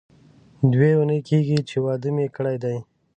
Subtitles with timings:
[0.73, 2.77] دوې اونۍ کېږي چې واده مې کړی دی.